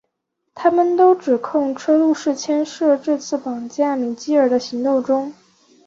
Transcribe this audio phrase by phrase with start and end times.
[0.55, 5.31] 他们都指控车路士牵涉这次绑架米基尔的行动中。